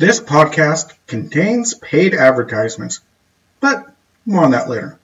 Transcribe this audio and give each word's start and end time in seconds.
This 0.00 0.18
podcast 0.18 0.94
contains 1.06 1.74
paid 1.74 2.14
advertisements, 2.14 3.00
but 3.60 3.94
more 4.24 4.44
on 4.44 4.52
that 4.52 4.70
later. 4.70 4.98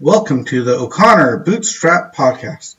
Welcome 0.00 0.44
to 0.46 0.64
the 0.64 0.76
O'Connor 0.76 1.44
Bootstrap 1.44 2.12
Podcast, 2.12 2.74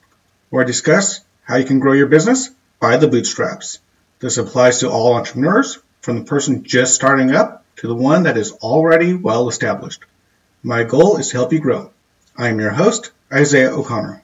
where 0.50 0.62
I 0.62 0.68
discuss 0.68 1.22
how 1.44 1.56
you 1.56 1.64
can 1.64 1.80
grow 1.80 1.94
your 1.94 2.08
business 2.08 2.50
by 2.82 2.98
the 2.98 3.08
bootstraps. 3.08 3.80
This 4.20 4.38
applies 4.38 4.80
to 4.80 4.90
all 4.90 5.14
entrepreneurs, 5.14 5.80
from 6.02 6.20
the 6.20 6.26
person 6.26 6.66
just 6.66 6.96
starting 6.96 7.34
up 7.34 7.64
to 7.78 7.88
the 7.88 7.96
one 7.96 8.24
that 8.24 8.36
is 8.36 8.52
already 8.52 9.14
well 9.14 9.48
established. 9.48 10.04
My 10.64 10.84
goal 10.84 11.16
is 11.16 11.30
to 11.30 11.38
help 11.38 11.54
you 11.54 11.62
grow. 11.62 11.94
I 12.38 12.50
am 12.50 12.60
your 12.60 12.72
host, 12.72 13.12
Isaiah 13.32 13.72
O'Connor. 13.72 14.22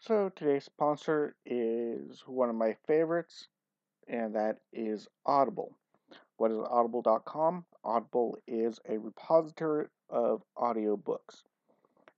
So 0.00 0.32
today's 0.34 0.64
sponsor 0.64 1.36
is 1.46 2.24
one 2.26 2.50
of 2.50 2.56
my 2.56 2.74
favorites, 2.88 3.46
and 4.08 4.34
that 4.34 4.58
is 4.72 5.06
Audible. 5.26 5.72
What 6.38 6.50
is 6.50 6.58
audible.com? 6.58 7.64
Audible 7.84 8.38
is 8.46 8.78
a 8.88 8.98
repository 8.98 9.86
of 10.08 10.42
audiobooks. 10.56 11.42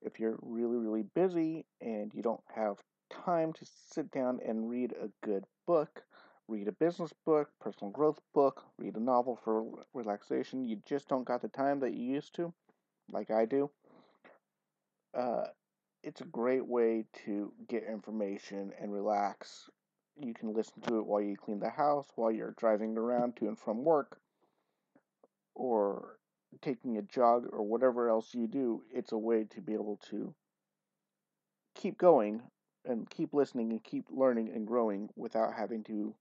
If 0.03 0.21
you're 0.21 0.39
really, 0.43 0.77
really 0.77 1.05
busy 1.15 1.65
and 1.81 2.13
you 2.15 2.23
don't 2.23 2.43
have 2.55 2.77
time 3.11 3.53
to 3.55 3.67
sit 3.93 4.11
down 4.11 4.41
and 4.47 4.69
read 4.69 4.93
a 4.93 5.11
good 5.27 5.45
book, 5.67 6.03
read 6.49 6.69
a 6.69 6.73
business 6.73 7.13
book, 7.27 7.51
personal 7.61 7.91
growth 7.91 8.21
book, 8.35 8.65
read 8.79 8.97
a 8.97 9.01
novel 9.01 9.39
for 9.43 9.65
relaxation, 9.95 10.65
you 10.65 10.81
just 10.87 11.09
don't 11.09 11.25
got 11.25 11.43
the 11.43 11.49
time 11.49 11.81
that 11.81 11.95
you 11.95 12.05
used 12.15 12.35
to, 12.35 12.53
like 13.11 13.31
I 13.31 13.45
do. 13.45 13.71
Uh, 15.15 15.47
it's 16.03 16.21
a 16.21 16.27
great 16.27 16.67
way 16.67 17.05
to 17.25 17.53
get 17.69 17.85
information 17.85 18.73
and 18.81 18.93
relax. 18.93 19.69
You 20.19 20.35
can 20.35 20.53
listen 20.53 20.81
to 20.83 20.99
it 20.99 21.07
while 21.07 21.21
you 21.23 21.37
clean 21.37 21.61
the 21.61 21.71
house, 21.71 22.07
while 22.17 22.31
you're 22.31 22.55
driving 22.59 22.97
around 22.97 23.37
to 23.37 23.49
and 23.49 23.59
from 23.59 23.85
work, 23.85 24.21
or 25.55 26.19
taking 26.63 26.99
a 26.99 27.03
jog, 27.03 27.47
or 27.53 27.63
whatever 27.63 28.09
else 28.09 28.35
you 28.35 28.47
do. 28.47 28.83
It's 28.93 29.13
a 29.13 29.19
way 29.19 29.45
to 29.45 29.61
be 29.61 29.73
able 29.73 29.99
to 30.11 30.35
keep 31.75 31.97
going 31.97 32.43
and 32.85 33.09
keep 33.09 33.33
listening 33.33 33.71
and 33.71 33.83
keep 33.83 34.07
learning 34.11 34.51
and 34.55 34.67
growing 34.67 35.09
without 35.17 35.55
having 35.55 35.85
to 35.85 36.15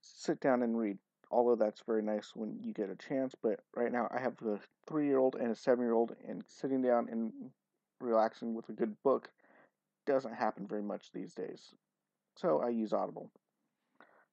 sit 0.00 0.40
down 0.40 0.62
and 0.62 0.78
read. 0.78 0.98
Although 1.30 1.56
that's 1.56 1.82
very 1.86 2.02
nice 2.02 2.32
when 2.34 2.58
you 2.62 2.72
get 2.72 2.88
a 2.88 2.96
chance, 2.96 3.34
but 3.42 3.60
right 3.74 3.90
now 3.90 4.08
I 4.14 4.20
have 4.20 4.34
a 4.42 4.60
three 4.88 5.06
year 5.06 5.18
old 5.18 5.34
and 5.34 5.50
a 5.50 5.56
seven 5.56 5.84
year 5.84 5.92
old, 5.92 6.14
and 6.26 6.44
sitting 6.46 6.82
down 6.82 7.08
and 7.10 7.32
relaxing 8.00 8.54
with 8.54 8.68
a 8.68 8.72
good 8.72 8.94
book 9.02 9.30
doesn't 10.06 10.34
happen 10.34 10.66
very 10.66 10.82
much 10.82 11.10
these 11.12 11.34
days. 11.34 11.74
So 12.36 12.60
I 12.60 12.68
use 12.68 12.92
Audible. 12.92 13.30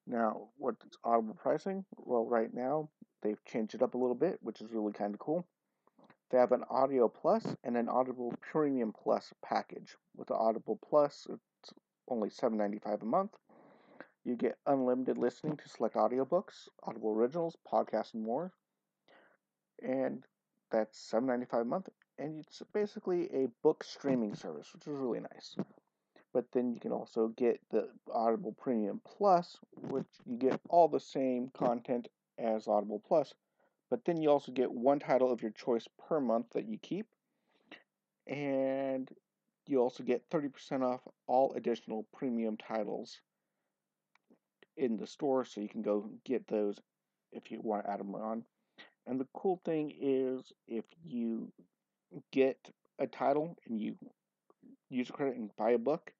Now, 0.06 0.50
what's 0.58 0.86
Audible 1.04 1.36
pricing? 1.36 1.86
Well, 1.98 2.26
right 2.26 2.54
now 2.54 2.90
they've 3.22 3.44
changed 3.46 3.76
it 3.76 3.82
up 3.82 3.94
a 3.94 3.98
little 3.98 4.16
bit, 4.16 4.40
which 4.42 4.62
is 4.62 4.72
really 4.72 4.94
kind 4.94 5.14
of 5.14 5.20
cool. 5.20 5.48
They 6.30 6.38
have 6.38 6.52
an 6.52 6.64
Audio 6.70 7.08
Plus 7.08 7.46
and 7.64 7.78
an 7.78 7.88
Audible 7.88 8.34
Premium 8.42 8.92
Plus 8.92 9.34
package. 9.44 9.96
With 10.16 10.28
the 10.28 10.36
Audible 10.36 10.80
Plus, 10.90 11.28
it's 11.30 11.74
only 12.08 12.30
$7.95 12.30 13.02
a 13.02 13.06
month. 13.06 13.32
You 14.26 14.36
get 14.36 14.58
unlimited 14.66 15.18
listening 15.18 15.58
to 15.58 15.70
select 15.70 15.96
audiobooks, 15.96 16.68
Audible 16.84 17.12
Originals, 17.12 17.56
podcasts, 17.72 18.14
and 18.14 18.24
more. 18.24 18.52
And 19.82 20.24
that's 20.72 21.12
$7.95 21.12 21.62
a 21.62 21.66
month 21.66 21.90
and 22.18 22.40
it's 22.40 22.62
basically 22.74 23.30
a 23.34 23.48
book 23.64 23.84
streaming 23.84 24.36
service, 24.36 24.70
which 24.74 24.88
is 24.88 24.94
really 24.94 25.20
nice. 25.20 25.56
But 26.34 26.46
then 26.52 26.74
you 26.74 26.80
can 26.80 26.92
also 26.92 27.28
get 27.28 27.62
the 27.70 27.90
Audible 28.12 28.54
Premium 28.54 29.02
Plus, 29.06 29.58
which 29.76 30.08
you 30.26 30.38
get 30.38 30.60
all 30.68 30.88
the 30.88 31.00
same 31.00 31.52
content 31.54 32.08
as 32.40 32.68
Audible 32.68 33.02
Plus, 33.08 33.34
but 33.92 34.04
then 34.06 34.20
you 34.20 34.30
also 34.30 34.52
get 34.52 34.72
one 34.72 35.00
title 35.00 35.32
of 35.32 35.44
your 35.44 35.52
choice 35.52 35.88
per 36.08 36.20
month 36.20 36.48
that 36.54 36.68
you 36.68 36.80
keep, 36.80 37.06
and 38.26 39.10
you 39.68 39.80
also 39.80 40.04
get 40.04 40.28
30% 40.32 40.82
off 40.82 41.02
all 41.28 41.54
additional 41.54 42.08
premium 42.12 42.58
titles 42.58 43.22
in 44.76 44.98
the 44.98 45.06
store, 45.06 45.46
so 45.46 45.62
you 45.62 45.70
can 45.70 45.84
go 45.84 46.10
get 46.26 46.48
those 46.48 46.80
if 47.32 47.52
you 47.52 47.60
want 47.62 47.86
to 47.86 47.92
add 47.92 48.00
them 48.00 48.16
on. 48.16 48.44
And 49.06 49.20
the 49.20 49.28
cool 49.34 49.62
thing 49.64 49.94
is, 50.02 50.52
if 50.68 50.86
you 51.04 51.52
get 52.32 52.58
a 52.98 53.06
title 53.06 53.56
and 53.68 53.80
you 53.80 53.96
use 54.90 55.10
a 55.10 55.14
credit 55.14 55.36
and 55.38 55.56
buy 55.56 55.72
a 55.72 55.78
book, 55.78 56.12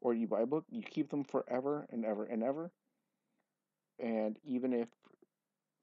or 0.00 0.14
you 0.14 0.26
buy 0.26 0.42
a 0.42 0.46
book, 0.46 0.64
you 0.70 0.82
keep 0.82 1.10
them 1.10 1.24
forever 1.24 1.86
and 1.90 2.04
ever 2.04 2.24
and 2.24 2.42
ever. 2.42 2.70
And 3.98 4.38
even 4.44 4.72
if 4.72 4.88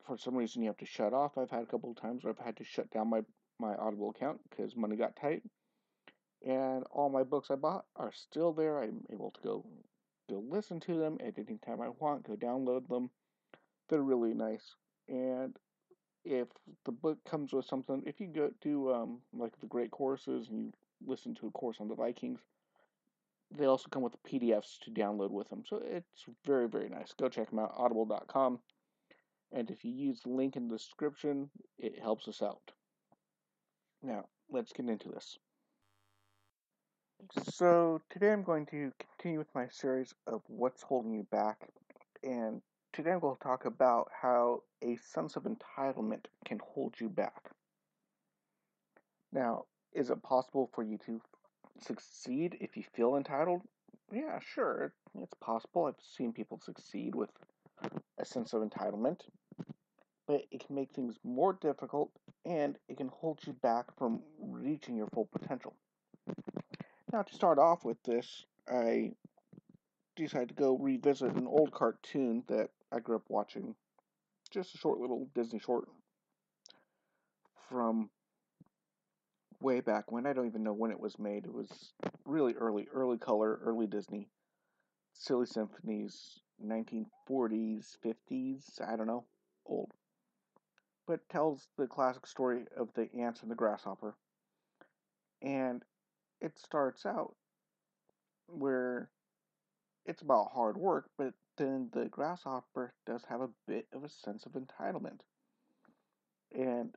for 0.05 0.17
some 0.17 0.35
reason 0.35 0.61
you 0.61 0.69
have 0.69 0.78
to 0.78 0.85
shut 0.85 1.13
off, 1.13 1.38
I've 1.38 1.51
had 1.51 1.63
a 1.63 1.67
couple 1.67 1.91
of 1.91 2.01
times 2.01 2.23
where 2.23 2.33
I've 2.33 2.45
had 2.45 2.57
to 2.57 2.63
shut 2.63 2.89
down 2.91 3.09
my, 3.09 3.22
my 3.59 3.75
Audible 3.75 4.09
account 4.09 4.39
because 4.50 4.75
money 4.75 4.95
got 4.95 5.16
tight. 5.16 5.44
And 6.45 6.83
all 6.91 7.09
my 7.09 7.23
books 7.23 7.50
I 7.51 7.55
bought 7.55 7.85
are 7.95 8.11
still 8.11 8.53
there. 8.53 8.81
I'm 8.81 9.03
able 9.11 9.31
to 9.31 9.41
go 9.41 9.66
go 10.29 10.44
listen 10.47 10.79
to 10.81 10.97
them 10.97 11.17
at 11.25 11.38
any 11.38 11.57
time 11.57 11.81
I 11.81 11.89
want, 11.99 12.28
go 12.28 12.35
download 12.35 12.88
them. 12.88 13.09
They're 13.89 14.01
really 14.01 14.34
nice. 14.34 14.75
And 15.07 15.55
if 16.25 16.47
the 16.85 16.91
book 16.91 17.17
comes 17.25 17.53
with 17.53 17.66
something, 17.66 18.03
if 18.05 18.19
you 18.19 18.28
go 18.28 18.51
to 18.63 18.94
um, 18.94 19.19
like 19.34 19.57
the 19.59 19.67
great 19.67 19.91
courses 19.91 20.49
and 20.49 20.59
you 20.59 20.73
listen 21.05 21.34
to 21.35 21.47
a 21.47 21.51
course 21.51 21.78
on 21.79 21.88
the 21.88 21.95
Vikings, 21.95 22.41
they 23.52 23.66
also 23.66 23.88
come 23.90 24.03
with 24.03 24.22
PDFs 24.24 24.80
to 24.84 24.91
download 24.91 25.31
with 25.31 25.50
them. 25.50 25.63
So 25.66 25.81
it's 25.84 26.25
very, 26.46 26.68
very 26.68 26.90
nice. 26.90 27.13
Go 27.18 27.30
check 27.30 27.50
them 27.50 27.59
out, 27.59 27.74
audible.com. 27.78 28.59
And 29.52 29.72
if 29.72 29.85
you 29.85 29.91
use 29.91 30.22
the 30.22 30.30
link 30.30 30.56
in 30.56 30.68
the 30.68 30.75
description, 30.75 31.50
it 31.78 32.00
helps 32.02 32.28
us 32.28 32.41
out. 32.41 32.62
Now, 34.03 34.25
let's 34.50 34.74
get 34.74 34.90
into 34.90 35.09
this. 35.09 35.38
So, 37.53 38.00
today 38.12 38.31
I'm 38.31 38.44
going 38.44 38.68
to 38.68 38.91
continue 39.00 39.40
with 39.40 39.53
my 39.56 39.68
series 39.72 40.14
of 40.28 40.41
What's 40.47 40.84
Holding 40.84 41.14
You 41.14 41.25
Back. 41.31 41.58
And 42.24 42.62
Today 42.97 43.16
we'll 43.22 43.35
talk 43.35 43.66
about 43.66 44.09
how 44.12 44.64
a 44.84 44.97
sense 44.97 45.35
of 45.35 45.44
entitlement 45.44 46.25
can 46.46 46.59
hold 46.64 46.96
you 47.00 47.09
back. 47.09 47.52
Now, 49.31 49.66
is 49.94 50.09
it 50.09 50.24
possible 50.24 50.72
for 50.74 50.81
you 50.81 50.97
to 51.06 51.22
succeed 51.81 52.57
if 52.59 52.77
you 52.77 52.83
feel 52.95 53.15
entitled? 53.15 53.61
Yeah, 54.11 54.39
sure, 54.39 54.93
it's 55.21 55.33
possible. 55.41 55.85
I've 55.85 55.95
seen 56.15 56.33
people 56.33 56.59
succeed 56.63 57.15
with 57.15 57.29
a 58.17 58.25
sense 58.25 58.53
of 58.53 58.61
entitlement, 58.61 59.21
but 60.27 60.41
it 60.51 60.66
can 60.66 60.75
make 60.75 60.91
things 60.91 61.17
more 61.23 61.53
difficult 61.53 62.11
and 62.45 62.77
it 62.87 62.97
can 62.97 63.09
hold 63.09 63.39
you 63.45 63.53
back 63.53 63.85
from 63.97 64.21
reaching 64.39 64.95
your 64.95 65.07
full 65.07 65.27
potential. 65.31 65.75
Now, 67.11 67.23
to 67.23 67.33
start 67.33 67.59
off 67.59 67.85
with 67.85 68.01
this, 68.03 68.45
I 68.69 69.11
decided 70.16 70.49
to 70.49 70.55
go 70.55 70.77
revisit 70.77 71.35
an 71.35 71.47
old 71.47 71.71
cartoon 71.71 72.43
that 72.47 72.69
I 72.91 72.99
grew 72.99 73.17
up 73.17 73.23
watching. 73.29 73.75
Just 74.51 74.75
a 74.75 74.77
short 74.77 74.99
little 74.99 75.29
Disney 75.35 75.59
short 75.59 75.87
from 77.69 78.09
way 79.59 79.79
back 79.79 80.12
when. 80.12 80.25
I 80.25 80.34
don't 80.34 80.47
even 80.47 80.63
know 80.63 80.73
when 80.73 80.91
it 80.91 81.00
was 81.00 81.18
made. 81.19 81.45
It 81.45 81.53
was 81.53 81.94
really 82.25 82.53
early, 82.53 82.88
early 82.94 83.18
color, 83.18 83.59
early 83.63 83.88
Disney. 83.88 84.29
Silly 85.13 85.47
Symphonies, 85.47 86.41
1940s, 86.63 87.97
50s, 88.06 88.81
I 88.88 88.96
don't 88.96 89.07
know, 89.07 89.25
old. 89.66 89.91
But 91.07 91.28
tells 91.29 91.67
the 91.78 91.88
classic 91.88 92.28
story 92.28 92.66
of 92.78 92.94
the 92.94 93.09
ants 93.19 93.41
and 93.41 93.50
the 93.50 93.56
grasshopper. 93.56 94.16
And 95.41 95.84
it 96.40 96.59
starts 96.59 97.06
out 97.06 97.35
where 98.47 99.09
it's 100.06 100.22
about 100.22 100.51
hard 100.53 100.78
work, 100.78 101.09
but 101.17 101.34
then 101.57 101.90
the 101.94 102.06
grasshopper 102.06 102.94
does 103.06 103.23
have 103.28 103.41
a 103.41 103.50
bit 103.67 103.88
of 103.91 104.03
a 104.03 104.09
sense 104.09 104.46
of 104.46 104.53
entitlement. 104.53 105.22
And 106.53 106.96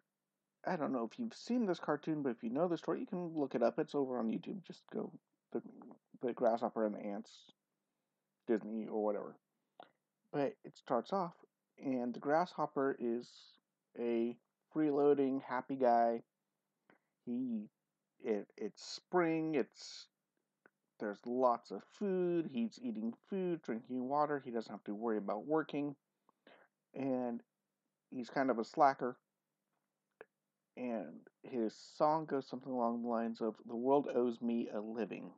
I 0.66 0.76
don't 0.76 0.92
know 0.92 1.08
if 1.10 1.18
you've 1.18 1.34
seen 1.34 1.66
this 1.66 1.80
cartoon, 1.80 2.22
but 2.22 2.30
if 2.30 2.42
you 2.42 2.50
know 2.50 2.68
the 2.68 2.76
story, 2.76 3.00
you 3.00 3.06
can 3.06 3.32
look 3.34 3.54
it 3.54 3.62
up. 3.62 3.78
It's 3.78 3.94
over 3.94 4.18
on 4.18 4.28
YouTube. 4.28 4.64
Just 4.66 4.82
go 4.92 5.10
the 5.52 5.62
the 6.22 6.32
grasshopper 6.32 6.84
and 6.84 6.94
the 6.94 7.00
ants, 7.00 7.30
Disney 8.46 8.86
or 8.86 9.02
whatever. 9.02 9.36
But 10.32 10.54
it 10.64 10.76
starts 10.76 11.12
off, 11.12 11.34
and 11.82 12.12
the 12.12 12.20
grasshopper 12.20 12.96
is 13.00 13.28
a 13.98 14.36
freeloading, 14.74 15.42
happy 15.42 15.76
guy. 15.76 16.22
He 17.24 17.68
it 18.22 18.46
it's 18.56 18.84
spring. 18.84 19.54
It's 19.54 20.06
there's 20.98 21.20
lots 21.24 21.70
of 21.70 21.82
food. 21.98 22.50
He's 22.52 22.78
eating 22.82 23.14
food, 23.30 23.62
drinking 23.62 24.06
water. 24.08 24.42
He 24.44 24.50
doesn't 24.50 24.70
have 24.70 24.84
to 24.84 24.94
worry 24.94 25.16
about 25.16 25.46
working. 25.46 25.96
And 26.94 27.42
he's 28.10 28.28
kind 28.28 28.50
of 28.50 28.58
a 28.58 28.64
slacker. 28.64 29.16
And 30.80 31.20
his 31.42 31.74
song 31.74 32.24
goes 32.24 32.48
something 32.48 32.72
along 32.72 33.02
the 33.02 33.08
lines 33.08 33.42
of 33.42 33.54
The 33.66 33.76
world 33.76 34.08
owes 34.14 34.40
me 34.40 34.70
a 34.72 34.80
living. 34.80 35.30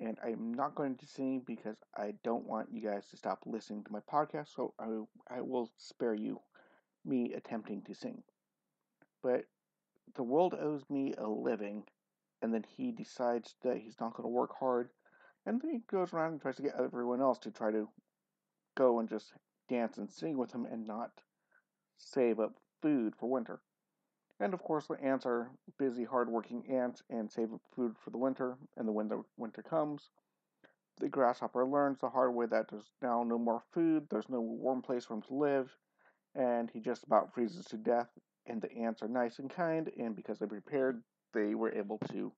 And 0.00 0.18
I'm 0.24 0.52
not 0.52 0.74
going 0.74 0.96
to 0.96 1.06
sing 1.06 1.44
because 1.46 1.76
I 1.96 2.14
don't 2.24 2.48
want 2.48 2.72
you 2.72 2.80
guys 2.80 3.06
to 3.10 3.16
stop 3.16 3.38
listening 3.46 3.84
to 3.84 3.92
my 3.92 4.00
podcast, 4.12 4.48
so 4.56 4.74
I, 4.80 5.36
I 5.36 5.40
will 5.42 5.70
spare 5.76 6.14
you 6.14 6.40
me 7.04 7.32
attempting 7.32 7.82
to 7.82 7.94
sing. 7.94 8.24
But 9.22 9.44
the 10.16 10.24
world 10.24 10.56
owes 10.58 10.82
me 10.90 11.14
a 11.16 11.28
living, 11.28 11.84
and 12.42 12.52
then 12.52 12.64
he 12.76 12.90
decides 12.90 13.54
that 13.62 13.76
he's 13.76 14.00
not 14.00 14.14
going 14.14 14.24
to 14.24 14.34
work 14.34 14.50
hard, 14.58 14.88
and 15.46 15.60
then 15.60 15.70
he 15.70 15.78
goes 15.88 16.12
around 16.12 16.32
and 16.32 16.40
tries 16.42 16.56
to 16.56 16.62
get 16.62 16.74
everyone 16.76 17.20
else 17.20 17.38
to 17.40 17.52
try 17.52 17.70
to 17.70 17.88
go 18.76 18.98
and 18.98 19.08
just 19.08 19.32
dance 19.68 19.96
and 19.96 20.10
sing 20.10 20.36
with 20.36 20.50
him 20.50 20.64
and 20.64 20.88
not 20.88 21.12
save 21.98 22.40
up 22.40 22.56
food 22.82 23.14
for 23.18 23.28
winter. 23.28 23.60
And 24.40 24.54
of 24.54 24.62
course, 24.62 24.86
the 24.86 25.02
ants 25.02 25.26
are 25.26 25.50
busy, 25.78 26.04
hardworking 26.04 26.64
ants 26.70 27.02
and 27.10 27.30
save 27.30 27.50
food 27.74 27.94
for 28.02 28.10
the 28.10 28.18
winter. 28.18 28.56
And 28.76 28.94
when 28.94 29.08
the 29.08 29.22
winter 29.36 29.62
comes, 29.62 30.08
the 30.98 31.08
grasshopper 31.08 31.66
learns 31.66 31.98
the 31.98 32.08
hard 32.08 32.34
way 32.34 32.46
that 32.46 32.68
there's 32.70 32.90
now 33.02 33.22
no 33.22 33.38
more 33.38 33.62
food, 33.72 34.06
there's 34.10 34.28
no 34.28 34.40
warm 34.40 34.82
place 34.82 35.04
for 35.04 35.14
him 35.14 35.22
to 35.22 35.34
live, 35.34 35.76
and 36.34 36.70
he 36.70 36.80
just 36.80 37.04
about 37.04 37.34
freezes 37.34 37.64
to 37.66 37.76
death. 37.76 38.08
And 38.46 38.60
the 38.60 38.72
ants 38.72 39.02
are 39.02 39.08
nice 39.08 39.38
and 39.38 39.50
kind, 39.50 39.90
and 39.98 40.16
because 40.16 40.38
they 40.38 40.46
prepared, 40.46 41.02
they 41.34 41.54
were 41.54 41.72
able 41.72 41.98
to 42.10 42.32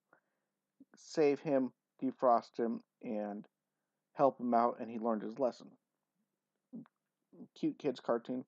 save 0.96 1.40
him, 1.40 1.72
defrost 2.02 2.58
him, 2.58 2.80
and 3.02 3.46
help 4.14 4.40
him 4.40 4.52
out, 4.54 4.76
and 4.80 4.90
he 4.90 4.98
learned 4.98 5.22
his 5.22 5.38
lesson. 5.38 5.68
Cute 7.58 7.78
kids 7.78 8.00
cartoon. 8.00 8.44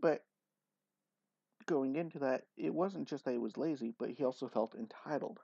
But 0.00 0.24
going 1.66 1.96
into 1.96 2.18
that, 2.20 2.42
it 2.56 2.74
wasn't 2.74 3.08
just 3.08 3.24
that 3.24 3.32
he 3.32 3.38
was 3.38 3.56
lazy, 3.56 3.92
but 3.98 4.10
he 4.10 4.24
also 4.24 4.48
felt 4.48 4.74
entitled. 4.74 5.40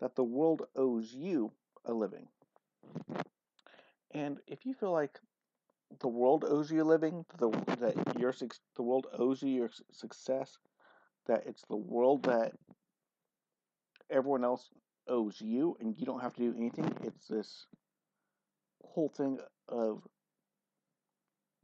That 0.00 0.14
the 0.14 0.24
world 0.24 0.62
owes 0.76 1.12
you 1.12 1.52
a 1.84 1.92
living. 1.92 2.28
And 4.10 4.38
if 4.46 4.66
you 4.66 4.74
feel 4.74 4.92
like 4.92 5.18
the 6.00 6.08
world 6.08 6.44
owes 6.46 6.70
you 6.70 6.82
a 6.82 6.84
living, 6.84 7.24
the, 7.38 7.50
that 7.78 8.18
your 8.18 8.32
the 8.76 8.82
world 8.82 9.06
owes 9.18 9.42
you 9.42 9.50
your 9.50 9.70
success, 9.92 10.58
that 11.26 11.44
it's 11.46 11.62
the 11.68 11.76
world 11.76 12.24
that 12.24 12.52
everyone 14.10 14.44
else 14.44 14.68
owes 15.08 15.40
you 15.40 15.76
and 15.80 15.96
you 15.96 16.06
don't 16.06 16.20
have 16.20 16.34
to 16.34 16.40
do 16.40 16.54
anything, 16.56 16.92
it's 17.02 17.26
this 17.28 17.66
whole 18.84 19.08
thing 19.08 19.38
of 19.68 20.02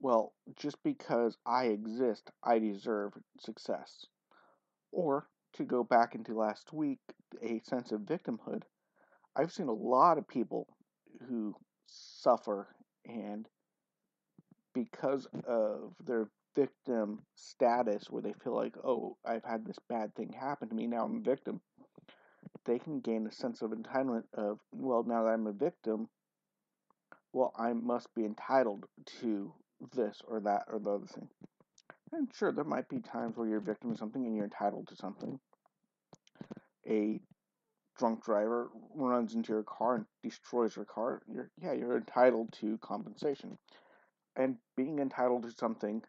well, 0.03 0.33
just 0.57 0.83
because 0.83 1.39
I 1.47 1.67
exist, 1.67 2.31
I 2.43 2.59
deserve 2.59 3.13
success. 3.39 4.07
Or, 4.91 5.29
to 5.55 5.65
go 5.65 5.85
back 5.85 6.15
into 6.15 6.35
last 6.35 6.73
week, 6.73 6.99
a 7.43 7.61
sense 7.65 7.93
of 7.93 8.01
victimhood. 8.01 8.63
I've 9.37 9.53
seen 9.53 9.69
a 9.69 9.73
lot 9.73 10.19
of 10.19 10.27
people 10.27 10.67
who 11.29 11.55
suffer 11.87 12.69
and 13.07 13.47
because 14.75 15.29
of 15.47 15.95
their 16.05 16.29
victim 16.57 17.21
status 17.35 18.11
where 18.11 18.23
they 18.23 18.35
feel 18.43 18.55
like, 18.55 18.75
oh, 18.85 19.17
I've 19.25 19.45
had 19.45 19.65
this 19.65 19.79
bad 19.89 20.15
thing 20.15 20.33
happen 20.33 20.69
to 20.69 20.75
me, 20.75 20.87
now 20.87 21.05
I'm 21.05 21.19
a 21.19 21.21
victim, 21.21 21.61
they 22.65 22.79
can 22.79 23.01
gain 23.01 23.27
a 23.27 23.33
sense 23.33 23.63
of 23.63 23.71
entitlement 23.71 24.25
of, 24.35 24.59
well, 24.73 25.05
now 25.07 25.25
that 25.25 25.31
I'm 25.31 25.47
a 25.47 25.53
victim, 25.53 26.09
well, 27.33 27.53
I 27.57 27.73
must 27.73 28.15
be 28.15 28.25
entitled 28.25 28.87
to 29.21 29.53
this 29.95 30.21
or 30.27 30.41
that 30.41 30.65
or 30.71 30.79
the 30.79 30.91
other 30.91 31.07
thing. 31.07 31.29
And 32.13 32.29
sure, 32.35 32.53
there 32.53 32.65
might 32.65 32.89
be 32.89 33.01
times 33.01 33.37
where 33.37 33.49
you're 33.49 33.59
a 33.59 33.63
victim 33.63 33.91
of 33.91 33.99
something 33.99 34.25
and 34.25 34.35
you're 34.37 34.45
entitled 34.45 34.89
to 34.89 34.97
something. 34.97 35.41
A 36.89 37.21
drunk 37.99 38.25
driver 38.25 38.69
runs 38.95 39.35
into 39.35 39.53
your 39.53 39.63
car 39.63 39.95
and 39.97 40.07
destroys 40.23 40.77
your 40.77 40.85
car. 40.85 41.23
You're 41.27 41.51
yeah, 41.61 41.73
you're 41.73 41.97
entitled 41.97 42.53
to 42.61 42.79
compensation. 42.79 43.59
And 44.37 44.57
being 44.77 44.99
entitled 44.99 45.45
to 45.45 45.53
something 45.53 46.03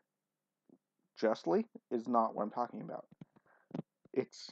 justly 1.18 1.66
is 1.92 2.08
not 2.08 2.36
what 2.36 2.44
I'm 2.44 2.52
talking 2.52 2.82
about. 2.82 3.06
It's 4.14 4.52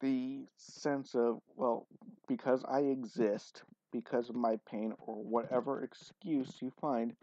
the 0.00 0.46
sense 0.56 1.14
of, 1.14 1.40
well, 1.56 1.86
because 2.28 2.64
I 2.68 2.80
exist, 2.80 3.62
because 3.92 4.28
of 4.28 4.36
my 4.36 4.58
pain, 4.70 4.92
or 4.98 5.14
whatever 5.16 5.82
excuse 5.82 6.56
you 6.60 6.72
find, 6.80 7.14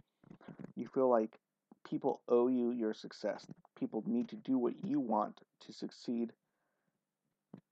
you 0.75 0.87
feel 0.93 1.09
like 1.09 1.39
people 1.87 2.21
owe 2.27 2.47
you 2.47 2.71
your 2.71 2.93
success. 2.93 3.45
People 3.77 4.03
need 4.05 4.29
to 4.29 4.35
do 4.35 4.57
what 4.57 4.73
you 4.83 4.99
want 4.99 5.39
to 5.65 5.73
succeed. 5.73 6.31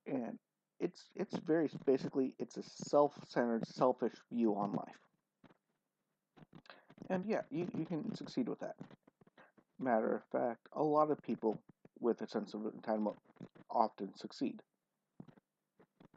And 0.05 0.38
it's 0.79 1.09
it's 1.15 1.38
very 1.38 1.69
basically 1.85 2.33
it's 2.39 2.57
a 2.57 2.63
self-centered, 2.63 3.67
selfish 3.67 4.13
view 4.31 4.55
on 4.55 4.73
life. 4.73 5.00
And 7.09 7.25
yeah, 7.25 7.41
you, 7.50 7.67
you 7.77 7.85
can 7.85 8.15
succeed 8.15 8.47
with 8.47 8.59
that. 8.59 8.75
Matter 9.79 10.15
of 10.15 10.23
fact, 10.31 10.67
a 10.73 10.83
lot 10.83 11.11
of 11.11 11.21
people 11.21 11.59
with 12.00 12.21
a 12.21 12.27
sense 12.27 12.53
of 12.53 12.61
entitlement 12.61 13.17
often 13.69 14.15
succeed. 14.15 14.61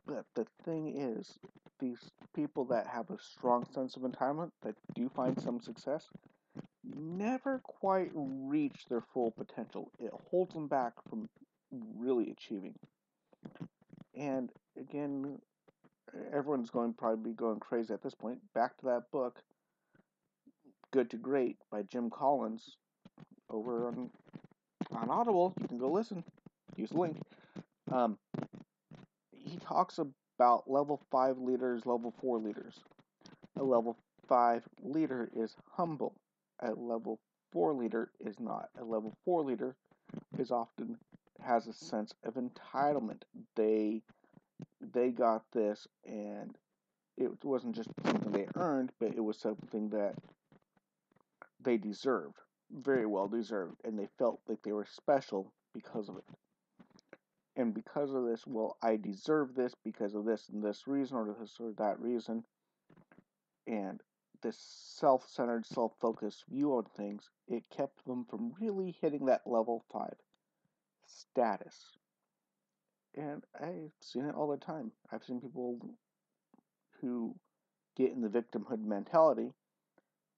But 0.06 0.24
the 0.34 0.46
thing 0.64 0.96
is, 0.96 1.38
these 1.80 1.98
people 2.34 2.64
that 2.66 2.86
have 2.86 3.10
a 3.10 3.18
strong 3.20 3.66
sense 3.72 3.96
of 3.96 4.02
entitlement 4.02 4.52
that 4.62 4.76
do 4.94 5.08
find 5.08 5.40
some 5.40 5.60
success 5.60 6.08
never 6.96 7.60
quite 7.62 8.10
reach 8.14 8.86
their 8.88 9.02
full 9.12 9.30
potential. 9.30 9.90
It 9.98 10.10
holds 10.30 10.54
them 10.54 10.68
back 10.68 10.92
from 11.08 11.28
really 11.98 12.30
achieving. 12.30 12.74
And 14.14 14.50
again, 14.78 15.38
everyone's 16.32 16.70
going 16.70 16.94
probably 16.94 17.30
be 17.30 17.36
going 17.36 17.60
crazy 17.60 17.92
at 17.92 18.02
this 18.02 18.14
point. 18.14 18.38
Back 18.54 18.76
to 18.78 18.86
that 18.86 19.10
book, 19.12 19.42
Good 20.92 21.10
to 21.10 21.16
Great 21.16 21.58
by 21.70 21.82
Jim 21.82 22.10
Collins, 22.10 22.76
over 23.50 23.88
on, 23.88 24.10
on 24.92 25.10
Audible. 25.10 25.52
You 25.60 25.68
can 25.68 25.78
go 25.78 25.90
listen. 25.90 26.24
Use 26.76 26.90
the 26.90 26.98
link. 26.98 27.16
Um, 27.92 28.18
he 29.32 29.58
talks 29.58 29.98
about 29.98 30.70
level 30.70 31.00
5 31.10 31.38
leaders, 31.38 31.86
level 31.86 32.14
4 32.20 32.38
leaders. 32.38 32.74
A 33.58 33.62
level 33.62 33.96
5 34.28 34.62
leader 34.82 35.30
is 35.34 35.54
humble 35.72 36.14
a 36.60 36.72
level 36.72 37.18
4 37.52 37.74
leader 37.74 38.10
is 38.20 38.38
not. 38.40 38.68
A 38.80 38.84
level 38.84 39.16
4 39.24 39.42
leader 39.42 39.76
is 40.38 40.50
often 40.50 40.98
has 41.40 41.66
a 41.66 41.72
sense 41.72 42.14
of 42.24 42.34
entitlement. 42.34 43.22
They 43.54 44.02
they 44.80 45.10
got 45.10 45.42
this 45.52 45.86
and 46.06 46.56
it 47.16 47.30
wasn't 47.44 47.74
just 47.74 47.90
something 48.04 48.30
they 48.32 48.48
earned, 48.56 48.92
but 48.98 49.14
it 49.14 49.24
was 49.24 49.38
something 49.38 49.88
that 49.90 50.14
they 51.62 51.76
deserved, 51.76 52.36
very 52.70 53.06
well 53.06 53.26
deserved, 53.26 53.76
and 53.84 53.98
they 53.98 54.08
felt 54.18 54.40
like 54.48 54.62
they 54.62 54.72
were 54.72 54.86
special 54.86 55.52
because 55.72 56.08
of 56.08 56.16
it. 56.16 56.24
And 57.56 57.72
because 57.72 58.12
of 58.12 58.24
this, 58.26 58.46
well, 58.46 58.76
I 58.82 58.96
deserve 58.96 59.54
this 59.54 59.74
because 59.82 60.14
of 60.14 60.26
this 60.26 60.48
and 60.50 60.62
this 60.62 60.86
reason, 60.86 61.16
or 61.16 61.34
this 61.40 61.56
or 61.58 61.72
that 61.78 61.98
reason. 61.98 62.44
And 63.66 64.02
this 64.42 64.58
self 64.58 65.28
centered, 65.28 65.66
self 65.66 65.92
focused 66.00 66.44
view 66.48 66.72
on 66.72 66.84
things, 66.96 67.30
it 67.48 67.64
kept 67.70 68.04
them 68.06 68.24
from 68.24 68.54
really 68.60 68.96
hitting 69.00 69.26
that 69.26 69.46
level 69.46 69.84
5 69.92 70.14
status. 71.06 71.98
And 73.14 73.44
I've 73.58 73.92
seen 74.00 74.26
it 74.26 74.34
all 74.34 74.48
the 74.48 74.56
time. 74.56 74.92
I've 75.10 75.24
seen 75.24 75.40
people 75.40 75.78
who 77.00 77.34
get 77.96 78.12
in 78.12 78.20
the 78.20 78.28
victimhood 78.28 78.84
mentality 78.84 79.52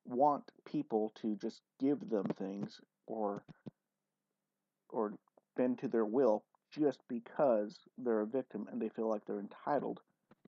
want 0.04 0.44
people 0.64 1.12
to 1.20 1.36
just 1.36 1.60
give 1.80 2.08
them 2.08 2.24
things 2.38 2.80
or 3.06 3.42
or 4.90 5.12
bend 5.56 5.78
to 5.78 5.88
their 5.88 6.04
will 6.04 6.44
just 6.70 7.00
because 7.08 7.78
they're 7.98 8.20
a 8.20 8.26
victim 8.26 8.66
and 8.70 8.80
they 8.80 8.88
feel 8.88 9.08
like 9.08 9.24
they're 9.26 9.40
entitled 9.40 10.00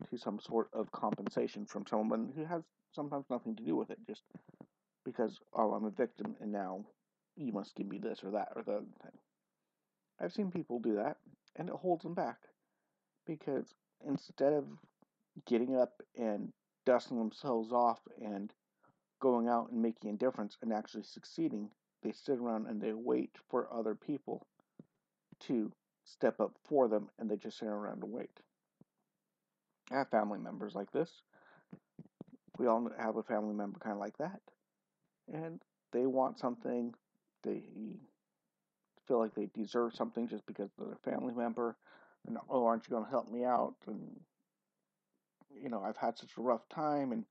to 0.08 0.16
some 0.16 0.38
sort 0.40 0.68
of 0.72 0.90
compensation 0.92 1.66
from 1.66 1.84
someone 1.86 2.32
who 2.34 2.44
has 2.44 2.62
sometimes 2.92 3.26
nothing 3.30 3.56
to 3.56 3.62
do 3.62 3.76
with 3.76 3.90
it, 3.90 3.98
just 4.06 4.22
because, 5.04 5.38
oh, 5.54 5.72
I'm 5.72 5.84
a 5.84 5.90
victim 5.90 6.36
and 6.40 6.52
now 6.52 6.84
you 7.36 7.52
must 7.52 7.74
give 7.74 7.86
me 7.88 7.98
this 7.98 8.22
or 8.24 8.32
that 8.32 8.48
or 8.56 8.62
the 8.62 8.72
other 8.72 8.86
thing. 9.02 9.18
I've 10.20 10.32
seen 10.32 10.50
people 10.50 10.78
do 10.78 10.96
that, 10.96 11.16
and 11.56 11.68
it 11.68 11.74
holds 11.74 12.02
them 12.02 12.14
back 12.14 12.36
because 13.26 13.74
instead 14.06 14.52
of 14.52 14.64
getting 15.46 15.76
up 15.76 16.02
and 16.16 16.52
dusting 16.84 17.18
themselves 17.18 17.72
off 17.72 18.00
and 18.22 18.52
going 19.20 19.48
out 19.48 19.70
and 19.70 19.80
making 19.80 20.10
a 20.10 20.16
difference 20.16 20.56
and 20.62 20.72
actually 20.72 21.04
succeeding, 21.04 21.70
they 22.02 22.12
sit 22.12 22.38
around 22.38 22.66
and 22.66 22.80
they 22.80 22.92
wait 22.92 23.36
for 23.48 23.72
other 23.72 23.94
people 23.94 24.46
to 25.40 25.72
step 26.04 26.40
up 26.40 26.52
for 26.64 26.88
them 26.88 27.08
and 27.18 27.30
they 27.30 27.36
just 27.36 27.58
sit 27.58 27.68
around 27.68 28.02
and 28.02 28.12
wait. 28.12 28.40
I 29.90 29.98
have 29.98 30.10
family 30.10 30.38
members 30.38 30.74
like 30.74 30.92
this 30.92 31.22
we 32.60 32.66
all 32.66 32.88
have 32.98 33.16
a 33.16 33.22
family 33.22 33.54
member 33.54 33.78
kind 33.78 33.94
of 33.94 34.00
like 34.00 34.18
that. 34.18 34.40
And 35.32 35.60
they 35.92 36.06
want 36.06 36.38
something, 36.38 36.94
they 37.42 37.62
feel 39.08 39.18
like 39.18 39.34
they 39.34 39.48
deserve 39.54 39.94
something 39.94 40.28
just 40.28 40.46
because 40.46 40.70
they're 40.78 40.92
a 40.92 41.10
family 41.10 41.34
member. 41.34 41.76
And, 42.26 42.36
oh, 42.50 42.66
aren't 42.66 42.86
you 42.86 42.90
going 42.90 43.04
to 43.04 43.10
help 43.10 43.30
me 43.30 43.44
out? 43.44 43.74
And 43.86 44.20
you 45.58 45.68
know, 45.68 45.82
I've 45.82 45.96
had 45.96 46.18
such 46.18 46.36
a 46.36 46.42
rough 46.42 46.68
time 46.68 47.12
and 47.12 47.24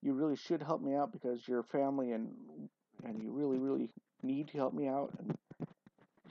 you 0.00 0.12
really 0.12 0.36
should 0.36 0.62
help 0.62 0.80
me 0.80 0.94
out 0.94 1.12
because 1.12 1.46
you're 1.46 1.62
family 1.62 2.12
and 2.12 2.28
and 3.04 3.22
you 3.22 3.30
really 3.30 3.58
really 3.58 3.90
need 4.22 4.48
to 4.48 4.58
help 4.58 4.72
me 4.72 4.88
out 4.88 5.12
and 5.18 5.36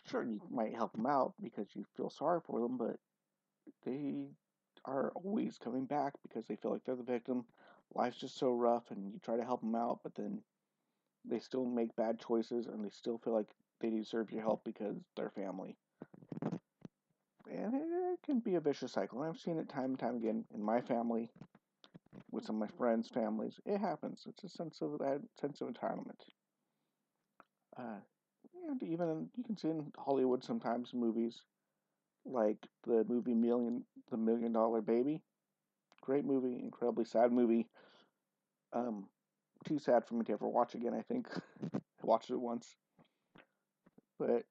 sure 0.10 0.24
you 0.24 0.42
might 0.50 0.74
help 0.74 0.94
them 0.94 1.06
out 1.06 1.34
because 1.42 1.68
you 1.74 1.86
feel 1.96 2.10
sorry 2.10 2.40
for 2.46 2.60
them 2.62 2.78
but 2.78 2.98
they 3.86 4.26
are 4.86 5.12
always 5.16 5.58
coming 5.62 5.86
back 5.86 6.14
because 6.24 6.46
they 6.48 6.56
feel 6.56 6.72
like 6.72 6.84
they're 6.86 6.96
the 6.96 7.04
victim 7.04 7.46
life's 7.96 8.18
just 8.18 8.38
so 8.38 8.52
rough 8.52 8.92
and 8.92 9.14
you 9.14 9.20
try 9.24 9.36
to 9.38 9.44
help 9.44 9.62
them 9.62 9.76
out 9.76 10.00
but 10.04 10.16
then 10.16 10.40
they 11.26 11.40
still 11.40 11.66
make 11.66 11.96
bad 11.96 12.20
choices 12.20 12.68
and 12.68 12.84
they 12.84 12.90
still 12.90 13.18
feel 13.18 13.34
like 13.34 13.48
they 13.82 13.90
deserve 13.90 14.32
your 14.32 14.42
help 14.42 14.64
because 14.64 14.98
they're 15.16 15.30
family 15.30 15.76
and 17.50 17.74
it 17.74 18.20
can 18.26 18.40
be 18.40 18.56
a 18.56 18.60
vicious 18.60 18.92
cycle 18.92 19.22
i've 19.22 19.40
seen 19.40 19.58
it 19.58 19.70
time 19.70 19.86
and 19.86 20.00
time 20.00 20.16
again 20.16 20.44
in 20.54 20.62
my 20.62 20.82
family 20.82 21.30
with 22.32 22.46
some 22.46 22.62
of 22.62 22.70
my 22.70 22.78
friends' 22.78 23.10
families. 23.10 23.60
It 23.66 23.80
happens. 23.80 24.26
It's 24.28 24.44
a 24.44 24.50
sense 24.50 24.82
of 24.82 25.00
that 25.00 25.22
sense 25.40 25.62
of 25.62 25.70
entitlement. 25.70 26.22
Uh, 27.78 28.00
and 28.70 28.82
even 28.84 29.30
you 29.36 29.44
can 29.44 29.58
see 29.58 29.70
in 29.70 29.92
Hollywood 29.98 30.44
sometimes 30.44 30.94
movies 30.94 31.42
like 32.26 32.58
the 32.86 33.06
movie 33.08 33.34
Million, 33.34 33.84
the 34.12 34.18
Million 34.18 34.54
Dollar 34.54 34.82
Baby. 34.82 35.22
Great 36.08 36.24
movie, 36.24 36.58
incredibly 36.64 37.04
sad 37.04 37.34
movie. 37.34 37.68
Um, 38.72 39.10
too 39.68 39.78
sad 39.78 40.06
for 40.06 40.14
me 40.14 40.24
to 40.24 40.32
ever 40.32 40.48
watch 40.48 40.74
again. 40.74 40.94
I 40.94 41.02
think 41.02 41.28
I 41.76 41.80
watched 42.02 42.30
it 42.30 42.40
once, 42.40 42.78
but 44.18 44.44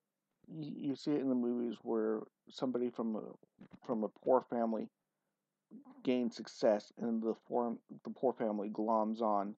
you, 0.54 0.72
you 0.90 0.96
see 0.96 1.12
it 1.12 1.22
in 1.22 1.30
the 1.30 1.34
movies 1.34 1.78
where 1.80 2.20
somebody 2.50 2.90
from 2.90 3.16
a 3.16 3.22
from 3.86 4.04
a 4.04 4.08
poor 4.08 4.42
family 4.42 4.90
gains 6.04 6.36
success 6.36 6.92
and 7.00 7.22
the 7.22 7.34
form 7.48 7.78
the 8.04 8.10
poor 8.10 8.34
family 8.34 8.68
gloms 8.68 9.22
on 9.22 9.54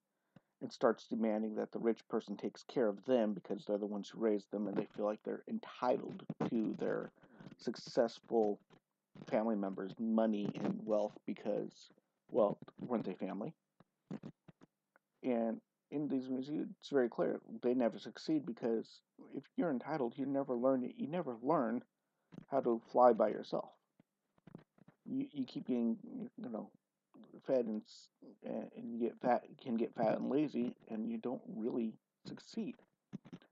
and 0.63 0.73
starts 0.73 1.09
demanding 1.09 1.57
that 1.57 1.73
the 1.73 1.81
rich 1.81 2.07
person 2.09 2.37
takes 2.37 2.63
care 2.63 2.87
of 2.87 3.05
them 3.07 3.35
because 3.35 3.65
they're 3.65 3.77
the 3.77 3.87
ones 3.87 4.09
who 4.09 4.21
raised 4.21 4.53
them 4.53 4.69
and 4.69 4.77
they 4.77 4.87
feel 4.97 5.05
like 5.05 5.21
they're 5.25 5.43
entitled 5.49 6.23
to 6.49 6.77
their 6.79 7.11
successful 7.57 8.61
family 9.27 9.57
members 9.57 9.93
money 9.99 10.51
and 10.63 10.81
wealth 10.85 11.17
because 11.27 11.91
well 12.31 12.59
weren't 12.81 13.05
they 13.05 13.15
family? 13.15 13.55
And 15.23 15.61
in 15.91 16.09
these 16.09 16.29
movies 16.29 16.51
it's 16.51 16.91
very 16.91 17.09
clear 17.09 17.41
they 17.63 17.75
never 17.75 17.99
succeed 17.99 18.45
because 18.45 19.01
if 19.35 19.45
you're 19.57 19.71
entitled 19.71 20.15
you 20.17 20.27
never 20.27 20.55
learn 20.55 20.91
you 20.97 21.07
never 21.07 21.37
learn 21.43 21.83
how 22.51 22.61
to 22.61 22.81
fly 22.93 23.13
by 23.13 23.29
yourself. 23.29 23.71
You, 25.07 25.27
you 25.33 25.45
keep 25.47 25.67
getting 25.67 25.97
you 26.37 26.51
know 26.51 26.71
fed 27.47 27.67
and 27.67 27.83
and 28.45 28.93
you 28.93 28.99
get 28.99 29.21
fat 29.21 29.45
can 29.63 29.77
get 29.77 29.95
fat 29.95 30.19
and 30.19 30.31
lazy 30.31 30.75
and 30.91 31.11
you 31.11 31.19
don't 31.19 31.43
really 31.57 31.95
succeed. 32.27 32.77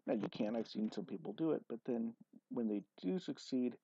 Now 0.06 0.14
you 0.14 0.28
can. 0.30 0.54
I've 0.56 0.68
seen 0.68 0.92
some 0.92 1.04
people 1.04 1.32
do 1.32 1.52
it 1.52 1.62
but 1.68 1.78
then 1.86 2.12
when 2.50 2.68
they 2.68 2.82
do 3.02 3.18
succeed 3.18 3.76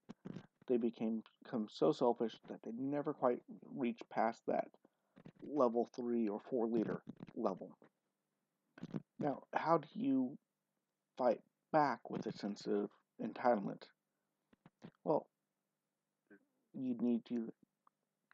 they 0.73 0.79
became 0.79 1.23
become 1.45 1.69
so 1.71 1.93
selfish 1.93 2.39
that 2.49 2.63
they 2.65 2.73
never 2.73 3.13
quite 3.13 3.41
reach 3.77 4.01
past 4.11 4.43
that 4.49 4.69
level 5.43 5.91
three 5.95 6.29
or 6.29 6.41
four 6.41 6.67
leader 6.67 7.03
level 7.37 7.77
now 9.21 9.43
how 9.55 9.77
do 9.77 9.89
you 9.95 10.39
fight 11.19 11.41
back 11.73 12.11
with 12.11 12.27
a 12.27 12.33
sense 12.33 12.67
of 12.67 12.91
entitlement 13.23 13.85
well 15.05 15.27
you 16.75 16.97
need 17.03 17.23
to 17.27 17.53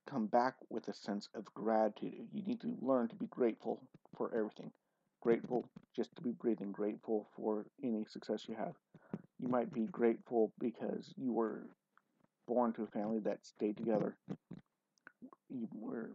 come 0.07 0.26
back 0.28 0.54
with 0.71 0.88
a 0.88 0.95
sense 0.95 1.28
of 1.35 1.45
gratitude. 1.54 2.28
You 2.33 2.42
need 2.45 2.61
to 2.62 2.76
learn 2.80 3.09
to 3.09 3.16
be 3.16 3.26
grateful 3.26 3.83
for 4.16 4.35
everything. 4.37 4.73
Grateful 5.21 5.68
just 5.97 6.14
to 6.16 6.23
be 6.23 6.33
breathing, 6.33 6.73
grateful 6.73 7.28
for 7.37 7.66
any 7.83 8.04
success 8.07 8.49
you 8.49 8.54
have. 8.57 8.75
You 9.38 9.49
might 9.49 9.73
be 9.73 9.87
grateful 9.87 10.52
because 10.61 11.12
you 11.16 11.33
were 11.33 11.68
born 12.49 12.73
to 12.73 12.83
a 12.83 12.87
family 12.87 13.21
that 13.21 13.47
stayed 13.47 13.76
together. 13.76 14.17
You 15.50 15.69
were 15.73 16.11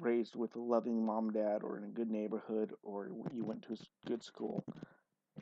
raised 0.00 0.36
with 0.36 0.54
a 0.54 0.60
loving 0.60 1.04
mom, 1.04 1.32
dad, 1.32 1.62
or 1.62 1.78
in 1.78 1.84
a 1.84 1.88
good 1.88 2.10
neighborhood, 2.10 2.72
or 2.82 3.10
you 3.32 3.44
went 3.44 3.62
to 3.62 3.72
a 3.72 4.08
good 4.08 4.22
school 4.22 4.64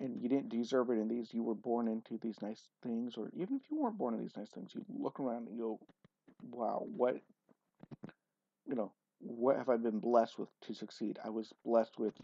and 0.00 0.20
you 0.20 0.28
didn't 0.28 0.48
deserve 0.48 0.90
it 0.90 0.94
in 0.94 1.08
these, 1.08 1.32
you 1.32 1.42
were 1.42 1.54
born 1.54 1.86
into 1.88 2.18
these 2.20 2.42
nice 2.42 2.68
things, 2.82 3.16
or 3.16 3.30
even 3.34 3.56
if 3.56 3.62
you 3.70 3.80
weren't 3.80 3.98
born 3.98 4.14
in 4.14 4.20
these 4.20 4.36
nice 4.36 4.50
things, 4.50 4.72
you 4.74 4.84
look 4.88 5.20
around 5.20 5.48
and 5.48 5.58
go, 5.58 5.78
wow, 6.50 6.84
what, 6.96 7.16
you 8.66 8.74
know, 8.74 8.92
what 9.20 9.56
have 9.56 9.68
I 9.68 9.76
been 9.76 10.00
blessed 10.00 10.38
with 10.38 10.48
to 10.66 10.74
succeed? 10.74 11.18
I 11.24 11.30
was 11.30 11.52
blessed 11.64 11.98
with 11.98 12.14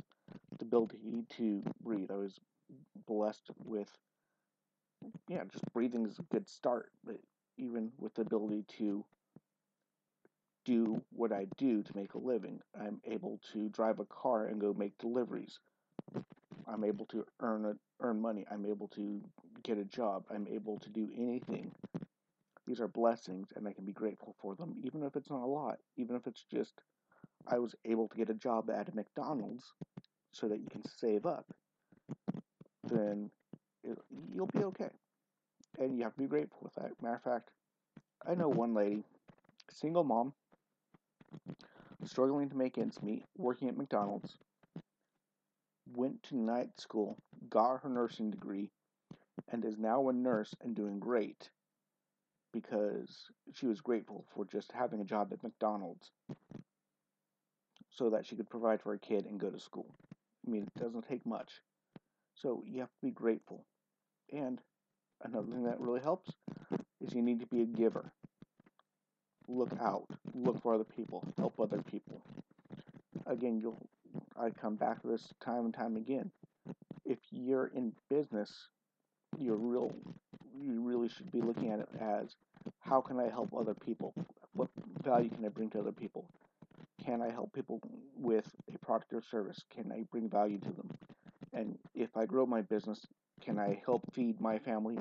the 0.58 0.64
ability 0.64 0.98
to 1.36 1.62
breathe. 1.82 2.10
I 2.10 2.16
was 2.16 2.40
blessed 3.06 3.50
with, 3.64 3.88
yeah, 5.28 5.44
just 5.50 5.64
breathing 5.72 6.06
is 6.06 6.18
a 6.18 6.34
good 6.34 6.48
start, 6.48 6.90
but 7.04 7.16
even 7.60 7.92
with 7.98 8.14
the 8.14 8.22
ability 8.22 8.64
to 8.78 9.04
do 10.64 11.02
what 11.10 11.32
I 11.32 11.46
do 11.56 11.82
to 11.82 11.96
make 11.96 12.14
a 12.14 12.18
living, 12.18 12.60
I'm 12.78 13.00
able 13.04 13.40
to 13.52 13.68
drive 13.68 13.98
a 13.98 14.04
car 14.04 14.46
and 14.46 14.60
go 14.60 14.74
make 14.74 14.98
deliveries. 14.98 15.58
I'm 16.66 16.84
able 16.84 17.06
to 17.06 17.24
earn 17.40 17.64
a, 17.64 17.74
earn 18.00 18.20
money. 18.20 18.46
I'm 18.50 18.66
able 18.66 18.88
to 18.88 19.20
get 19.62 19.78
a 19.78 19.84
job. 19.84 20.24
I'm 20.30 20.46
able 20.48 20.78
to 20.80 20.88
do 20.90 21.08
anything. 21.16 21.72
These 22.66 22.80
are 22.80 22.88
blessings, 22.88 23.48
and 23.56 23.66
I 23.66 23.72
can 23.72 23.84
be 23.84 23.92
grateful 23.92 24.36
for 24.40 24.54
them, 24.54 24.74
even 24.84 25.02
if 25.02 25.16
it's 25.16 25.30
not 25.30 25.42
a 25.42 25.46
lot. 25.46 25.78
Even 25.96 26.14
if 26.14 26.26
it's 26.26 26.44
just 26.52 26.74
I 27.48 27.58
was 27.58 27.74
able 27.84 28.08
to 28.08 28.16
get 28.16 28.30
a 28.30 28.34
job 28.34 28.70
at 28.70 28.88
a 28.88 28.94
McDonald's, 28.94 29.64
so 30.32 30.48
that 30.48 30.60
you 30.60 30.68
can 30.70 30.82
save 30.84 31.26
up. 31.26 31.46
Then 32.84 33.30
it, 33.82 33.98
you'll 34.32 34.46
be 34.46 34.64
okay, 34.64 34.90
and 35.78 35.96
you 35.96 36.04
have 36.04 36.14
to 36.14 36.20
be 36.20 36.26
grateful 36.26 36.58
with 36.62 36.74
that. 36.74 36.90
Matter 37.02 37.16
of 37.16 37.22
fact, 37.22 37.50
I 38.26 38.34
know 38.34 38.48
one 38.48 38.74
lady, 38.74 39.04
single 39.70 40.04
mom, 40.04 40.32
struggling 42.04 42.48
to 42.50 42.56
make 42.56 42.78
ends 42.78 43.02
meet, 43.02 43.24
working 43.36 43.68
at 43.68 43.76
McDonald's 43.76 44.38
went 45.94 46.22
to 46.24 46.36
night 46.36 46.78
school, 46.78 47.16
got 47.48 47.82
her 47.82 47.88
nursing 47.88 48.30
degree, 48.30 48.70
and 49.50 49.64
is 49.64 49.78
now 49.78 50.08
a 50.08 50.12
nurse 50.12 50.54
and 50.62 50.74
doing 50.74 50.98
great 50.98 51.50
because 52.52 53.30
she 53.52 53.66
was 53.66 53.80
grateful 53.80 54.24
for 54.34 54.44
just 54.44 54.72
having 54.72 55.00
a 55.00 55.04
job 55.04 55.32
at 55.32 55.42
McDonald's 55.42 56.10
so 57.90 58.10
that 58.10 58.26
she 58.26 58.36
could 58.36 58.50
provide 58.50 58.80
for 58.80 58.92
her 58.92 58.98
kid 58.98 59.26
and 59.26 59.40
go 59.40 59.50
to 59.50 59.58
school. 59.58 59.94
I 60.46 60.50
mean, 60.50 60.62
it 60.62 60.80
doesn't 60.80 61.08
take 61.08 61.26
much. 61.26 61.60
So 62.34 62.62
you 62.66 62.80
have 62.80 62.88
to 62.88 63.06
be 63.06 63.10
grateful. 63.10 63.64
And 64.32 64.60
another 65.22 65.46
thing 65.46 65.64
that 65.64 65.80
really 65.80 66.00
helps 66.00 66.30
is 67.00 67.14
you 67.14 67.22
need 67.22 67.40
to 67.40 67.46
be 67.46 67.62
a 67.62 67.66
giver. 67.66 68.12
Look 69.48 69.72
out, 69.80 70.06
look 70.34 70.62
for 70.62 70.74
other 70.74 70.84
people, 70.84 71.24
help 71.36 71.58
other 71.58 71.82
people. 71.82 72.22
Again, 73.26 73.58
you'll 73.60 73.78
I 74.38 74.50
come 74.50 74.76
back 74.76 75.02
to 75.02 75.08
this 75.08 75.32
time 75.44 75.66
and 75.66 75.74
time 75.74 75.96
again. 75.96 76.30
If 77.04 77.18
you're 77.30 77.66
in 77.66 77.92
business, 78.08 78.68
you're 79.38 79.56
real 79.56 79.94
you 80.60 80.82
really 80.82 81.08
should 81.08 81.30
be 81.32 81.40
looking 81.40 81.70
at 81.70 81.80
it 81.80 81.88
as 82.00 82.36
how 82.80 83.00
can 83.00 83.18
I 83.18 83.28
help 83.28 83.54
other 83.56 83.74
people? 83.74 84.12
What 84.52 84.68
value 85.02 85.30
can 85.30 85.44
I 85.44 85.48
bring 85.48 85.70
to 85.70 85.80
other 85.80 85.92
people? 85.92 86.26
Can 87.04 87.22
I 87.22 87.30
help 87.30 87.52
people 87.52 87.80
with 88.16 88.46
a 88.72 88.78
product 88.78 89.12
or 89.12 89.22
service? 89.22 89.62
Can 89.74 89.90
I 89.92 90.04
bring 90.10 90.28
value 90.28 90.58
to 90.58 90.68
them? 90.68 90.90
And 91.52 91.78
if 91.94 92.16
I 92.16 92.26
grow 92.26 92.46
my 92.46 92.60
business, 92.60 93.06
can 93.40 93.58
I 93.58 93.80
help 93.84 94.02
feed 94.14 94.40
my 94.40 94.58
family 94.58 94.98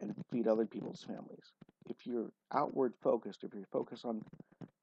and 0.00 0.14
feed 0.30 0.46
other 0.46 0.66
people's 0.66 1.02
families? 1.02 1.52
If 1.88 2.06
you're 2.06 2.30
outward 2.52 2.94
focused, 3.02 3.44
if 3.44 3.54
you're 3.54 3.64
focused 3.72 4.04
on 4.04 4.24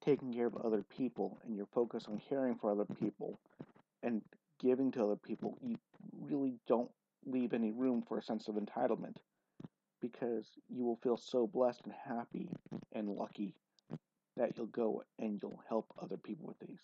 taking 0.04 0.32
care 0.32 0.46
of 0.46 0.56
other 0.56 0.82
people 0.96 1.38
and 1.44 1.56
you're 1.56 1.66
focused 1.74 2.08
on 2.08 2.20
caring 2.28 2.56
for 2.56 2.70
other 2.70 2.86
people 3.00 3.40
and 4.02 4.22
giving 4.60 4.90
to 4.92 5.02
other 5.04 5.16
people, 5.16 5.58
you 5.62 5.76
really 6.20 6.54
don't 6.66 6.90
leave 7.26 7.52
any 7.52 7.72
room 7.72 8.02
for 8.06 8.18
a 8.18 8.22
sense 8.22 8.48
of 8.48 8.56
entitlement 8.56 9.16
because 10.00 10.46
you 10.68 10.84
will 10.84 10.98
feel 11.02 11.16
so 11.16 11.46
blessed 11.46 11.80
and 11.84 11.94
happy 12.06 12.48
and 12.92 13.08
lucky 13.08 13.54
that 14.36 14.56
you'll 14.56 14.66
go 14.66 15.02
and 15.18 15.38
you'll 15.42 15.62
help 15.68 15.86
other 16.02 16.16
people 16.16 16.46
with 16.46 16.68
these. 16.68 16.80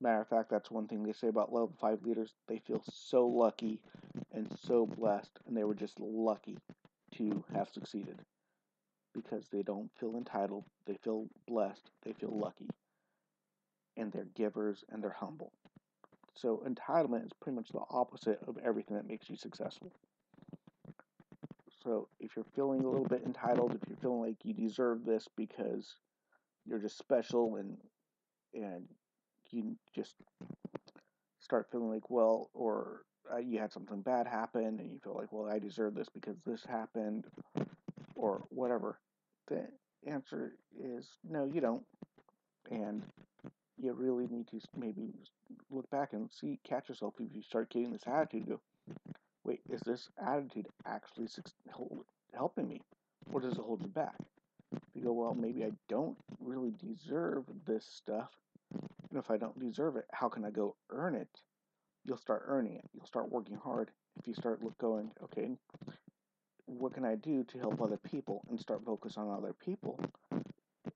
Matter 0.00 0.20
of 0.20 0.28
fact, 0.28 0.50
that's 0.50 0.70
one 0.70 0.86
thing 0.88 1.02
they 1.02 1.12
say 1.12 1.28
about 1.28 1.52
level 1.52 1.72
5 1.80 2.02
leaders. 2.02 2.34
They 2.48 2.58
feel 2.58 2.82
so 2.90 3.26
lucky 3.26 3.80
and 4.32 4.48
so 4.62 4.86
blessed, 4.86 5.38
and 5.46 5.56
they 5.56 5.64
were 5.64 5.74
just 5.74 5.98
lucky 6.00 6.58
to 7.16 7.44
have 7.54 7.68
succeeded 7.68 8.18
because 9.14 9.48
they 9.50 9.62
don't 9.62 9.90
feel 9.98 10.16
entitled, 10.16 10.64
they 10.86 10.96
feel 11.02 11.26
blessed, 11.48 11.90
they 12.04 12.12
feel 12.12 12.32
lucky, 12.32 12.68
and 13.96 14.12
they're 14.12 14.28
givers 14.34 14.84
and 14.90 15.02
they're 15.02 15.16
humble. 15.18 15.52
So, 16.34 16.62
entitlement 16.66 17.24
is 17.24 17.32
pretty 17.40 17.56
much 17.56 17.70
the 17.70 17.80
opposite 17.88 18.40
of 18.46 18.58
everything 18.62 18.96
that 18.96 19.08
makes 19.08 19.30
you 19.30 19.36
successful. 19.36 19.90
So, 21.82 22.08
if 22.20 22.36
you're 22.36 22.44
feeling 22.54 22.84
a 22.84 22.88
little 22.88 23.06
bit 23.06 23.22
entitled, 23.24 23.74
if 23.74 23.88
you're 23.88 23.96
feeling 23.96 24.20
like 24.20 24.36
you 24.44 24.52
deserve 24.52 25.04
this 25.04 25.28
because 25.34 25.94
you're 26.66 26.78
just 26.78 26.98
special 26.98 27.56
and 27.56 27.78
and 28.52 28.86
you 29.50 29.76
just 29.94 30.14
start 31.40 31.68
feeling 31.70 31.90
like, 31.90 32.10
well, 32.10 32.50
or 32.52 33.02
uh, 33.32 33.38
you 33.38 33.58
had 33.58 33.72
something 33.72 34.00
bad 34.00 34.26
happen 34.26 34.78
and 34.80 34.90
you 34.90 34.98
feel 35.02 35.14
like, 35.14 35.32
well, 35.32 35.50
I 35.50 35.58
deserve 35.58 35.94
this 35.94 36.08
because 36.12 36.36
this 36.44 36.64
happened, 36.64 37.24
or 38.14 38.44
whatever. 38.48 38.98
The 39.48 39.66
answer 40.06 40.52
is 40.78 41.08
no, 41.28 41.44
you 41.44 41.60
don't. 41.60 41.84
And 42.70 43.02
you 43.78 43.92
really 43.92 44.26
need 44.26 44.48
to 44.48 44.60
maybe 44.76 45.12
look 45.70 45.88
back 45.90 46.12
and 46.12 46.30
see, 46.32 46.58
catch 46.64 46.88
yourself 46.88 47.14
if 47.20 47.34
you 47.34 47.42
start 47.42 47.70
getting 47.70 47.92
this 47.92 48.06
attitude. 48.06 48.48
Go, 48.48 48.60
wait, 49.44 49.60
is 49.70 49.80
this 49.82 50.08
attitude 50.20 50.66
actually 50.84 51.28
helping 52.34 52.68
me, 52.68 52.80
or 53.32 53.40
does 53.40 53.52
it 53.52 53.58
hold 53.58 53.82
you 53.82 53.88
back? 53.88 54.16
You 54.94 55.04
go, 55.04 55.12
well, 55.12 55.34
maybe 55.34 55.64
I 55.64 55.72
don't 55.88 56.16
really 56.40 56.72
deserve 56.72 57.44
this 57.66 57.86
stuff. 57.86 58.30
And 58.72 59.18
if 59.18 59.30
I 59.30 59.36
don't 59.36 59.58
deserve 59.58 59.96
it, 59.96 60.06
how 60.12 60.28
can 60.28 60.44
I 60.44 60.50
go 60.50 60.74
earn 60.90 61.14
it? 61.14 61.28
You'll 62.06 62.18
start 62.18 62.44
earning 62.46 62.74
it. 62.74 62.84
You'll 62.94 63.06
start 63.06 63.30
working 63.30 63.56
hard. 63.56 63.90
If 64.18 64.28
you 64.28 64.34
start 64.34 64.60
going, 64.78 65.10
okay, 65.24 65.50
what 66.66 66.94
can 66.94 67.04
I 67.04 67.16
do 67.16 67.44
to 67.44 67.58
help 67.58 67.80
other 67.82 67.96
people 67.96 68.42
and 68.48 68.60
start 68.60 68.84
focus 68.84 69.16
on 69.16 69.28
other 69.28 69.52
people? 69.52 69.98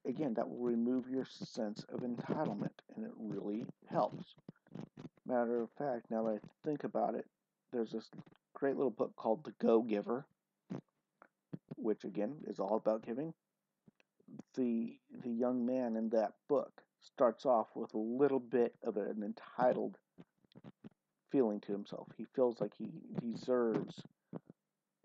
Again, 0.06 0.34
that 0.34 0.48
will 0.48 0.58
remove 0.58 1.08
your 1.10 1.26
sense 1.26 1.84
of 1.92 2.00
entitlement 2.00 2.70
and 2.94 3.04
it 3.04 3.12
really 3.18 3.66
helps. 3.90 4.34
Matter 5.26 5.60
of 5.60 5.70
fact, 5.76 6.10
now 6.10 6.24
that 6.24 6.40
I 6.42 6.66
think 6.66 6.84
about 6.84 7.14
it, 7.14 7.26
there's 7.72 7.90
this 7.90 8.08
great 8.54 8.76
little 8.76 8.90
book 8.90 9.14
called 9.16 9.44
The 9.44 9.52
Go 9.60 9.82
Giver, 9.82 10.24
which 11.76 12.04
again 12.04 12.36
is 12.46 12.58
all 12.58 12.76
about 12.76 13.04
giving 13.04 13.34
the 14.54 14.96
the 15.22 15.30
young 15.30 15.66
man 15.66 15.96
in 15.96 16.10
that 16.10 16.32
book 16.48 16.82
starts 17.00 17.46
off 17.46 17.68
with 17.74 17.94
a 17.94 17.98
little 17.98 18.40
bit 18.40 18.74
of 18.82 18.96
an 18.96 19.22
entitled 19.22 19.96
feeling 21.30 21.60
to 21.60 21.72
himself. 21.72 22.08
He 22.16 22.24
feels 22.34 22.60
like 22.60 22.72
he 22.76 22.90
deserves 23.20 24.02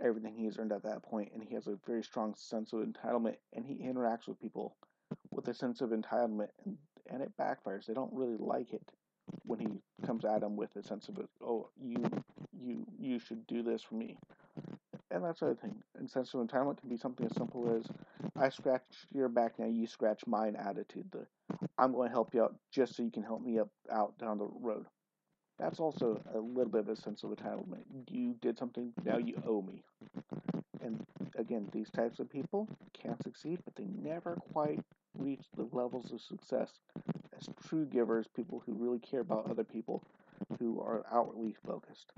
everything 0.04 0.36
he's 0.36 0.58
earned 0.58 0.72
at 0.72 0.84
that 0.84 1.04
point, 1.04 1.32
and 1.34 1.44
he 1.44 1.56
has 1.56 1.68
a 1.68 1.78
very 1.86 2.04
strong 2.04 2.34
sense 2.36 2.74
of 2.74 2.80
entitlement, 2.80 3.38
and 3.54 3.66
he 3.66 3.76
interacts 3.76 4.28
with 4.28 4.40
people 4.40 4.76
with 5.32 5.48
a 5.48 5.54
sense 5.54 5.82
of 5.82 5.90
entitlement, 5.90 6.50
and, 6.66 6.78
and 7.10 7.22
it 7.22 7.32
backfires. 7.40 7.86
They 7.86 7.94
don't 7.94 8.14
really 8.14 8.38
like 8.38 8.74
it 8.74 8.84
when 9.44 9.60
he 9.60 9.68
comes 10.06 10.26
at 10.26 10.42
them 10.42 10.56
with 10.56 10.76
a 10.76 10.84
sense 10.84 11.08
of, 11.08 11.18
oh, 11.42 11.70
you, 11.82 12.04
you, 12.52 12.86
you 13.00 13.20
should 13.20 13.46
do 13.48 13.64
this 13.64 13.82
for 13.82 13.96
me. 13.96 14.18
And 15.12 15.24
that's 15.24 15.40
the 15.40 15.48
other 15.48 15.56
thing. 15.56 15.76
And 15.98 16.10
sense 16.10 16.34
of 16.34 16.42
entitlement 16.42 16.80
can 16.80 16.90
be 16.90 16.98
something 16.98 17.26
as 17.26 17.36
simple 17.36 17.74
as 17.76 17.86
I 18.38 18.50
scratch 18.50 18.82
your 19.14 19.30
back 19.30 19.58
now, 19.58 19.68
you 19.68 19.88
scratch 19.88 20.28
mine 20.28 20.56
attitude. 20.58 21.06
The 21.12 21.26
I'm 21.78 21.94
going 21.94 22.10
to 22.10 22.14
help 22.14 22.34
you 22.34 22.44
out 22.44 22.56
just 22.72 22.96
so 22.96 23.04
you 23.04 23.12
can 23.12 23.24
help 23.24 23.42
me 23.42 23.60
up 23.60 23.70
out 23.92 24.18
down 24.18 24.38
the 24.38 24.48
road. 24.62 24.86
That's 25.58 25.80
also 25.80 26.22
a 26.34 26.40
little 26.40 26.72
bit 26.72 26.82
of 26.82 26.90
a 26.90 26.96
sense 26.96 27.24
of 27.24 27.30
entitlement. 27.32 27.84
You 28.10 28.36
did 28.42 28.58
something, 28.58 28.92
now 29.06 29.18
you 29.18 29.42
owe 29.48 29.62
me. 29.62 29.84
And 30.82 31.06
again, 31.38 31.70
these 31.72 31.90
types 31.90 32.20
of 32.20 32.30
people 32.30 32.68
can 32.94 33.16
succeed, 33.24 33.60
but 33.64 33.76
they 33.76 33.88
never 34.02 34.36
quite 34.54 34.80
reach 35.18 35.46
the 35.56 35.68
levels 35.72 36.12
of 36.12 36.22
success 36.22 36.72
as 37.38 37.48
true 37.68 37.86
givers, 37.86 38.28
people 38.36 38.62
who 38.66 38.74
really 38.74 39.00
care 39.00 39.22
about 39.22 39.50
other 39.50 39.64
people, 39.64 40.04
who 40.60 40.82
are 40.82 41.06
outwardly 41.12 41.56
focused. 41.66 42.12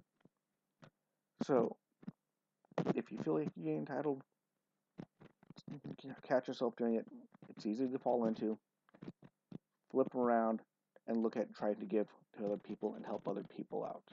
So, 1.44 1.76
if 2.96 3.12
you 3.12 3.20
feel 3.20 3.36
like 3.36 3.50
you're 3.56 3.78
entitled, 3.78 4.24
catch 6.28 6.48
yourself 6.48 6.76
doing 6.76 6.96
it. 6.96 7.06
It's 7.50 7.66
easy 7.66 7.88
to 7.88 8.00
fall 8.00 8.26
into. 8.26 8.58
Flip 9.92 10.14
around 10.16 10.62
and 11.08 11.24
look 11.24 11.38
at 11.38 11.54
trying 11.56 11.76
to 11.76 11.86
give 11.86 12.08
to 12.38 12.46
other 12.46 12.58
people 12.58 12.96
and 12.96 13.06
help 13.06 13.28
other 13.28 13.46
people 13.56 13.84
out. 13.84 14.04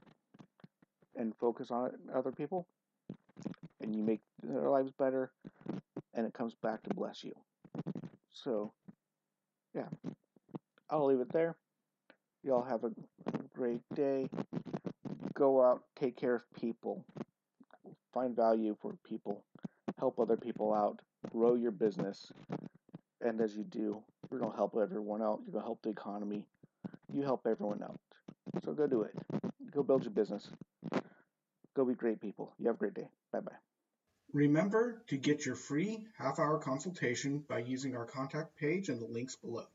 And 1.16 1.34
focus 1.36 1.70
on 1.70 1.92
other 2.14 2.32
people, 2.32 2.66
and 3.80 3.94
you 3.94 4.02
make 4.02 4.20
their 4.42 4.68
lives 4.68 4.90
better, 4.98 5.32
and 6.14 6.26
it 6.26 6.34
comes 6.34 6.54
back 6.60 6.82
to 6.82 6.94
bless 6.94 7.22
you. 7.22 7.32
So, 8.32 8.72
yeah, 9.74 9.88
I'll 10.90 11.06
leave 11.06 11.20
it 11.20 11.32
there. 11.32 11.56
Y'all 12.42 12.64
have 12.64 12.84
a 12.84 12.90
great 13.54 13.82
day. 13.94 14.28
Go 15.34 15.64
out, 15.64 15.82
take 15.98 16.16
care 16.16 16.34
of 16.34 16.42
people, 16.60 17.04
find 18.12 18.36
value 18.36 18.76
for 18.80 18.94
people, 19.04 19.44
help 19.98 20.18
other 20.18 20.36
people 20.36 20.74
out, 20.74 21.00
grow 21.30 21.54
your 21.54 21.70
business. 21.72 22.32
And 23.20 23.40
as 23.40 23.56
you 23.56 23.64
do, 23.64 24.02
you're 24.30 24.40
going 24.40 24.52
to 24.52 24.56
help 24.56 24.76
everyone 24.80 25.22
out. 25.22 25.40
You're 25.44 25.52
going 25.52 25.62
to 25.62 25.66
help 25.66 25.82
the 25.82 25.90
economy. 25.90 26.44
You 27.14 27.22
help 27.22 27.46
everyone 27.46 27.80
out. 27.84 28.00
So 28.64 28.72
go 28.72 28.88
do 28.88 29.02
it. 29.02 29.14
Go 29.72 29.84
build 29.84 30.02
your 30.02 30.10
business. 30.10 30.50
Go 31.76 31.84
be 31.84 31.94
great 31.94 32.20
people. 32.20 32.52
You 32.58 32.66
have 32.66 32.74
a 32.74 32.78
great 32.78 32.94
day. 32.94 33.06
Bye 33.32 33.38
bye. 33.38 33.52
Remember 34.32 35.00
to 35.06 35.16
get 35.16 35.46
your 35.46 35.54
free 35.54 36.08
half 36.18 36.40
hour 36.40 36.58
consultation 36.58 37.44
by 37.48 37.60
using 37.60 37.94
our 37.94 38.04
contact 38.04 38.56
page 38.56 38.88
and 38.88 39.00
the 39.00 39.06
links 39.06 39.36
below. 39.36 39.66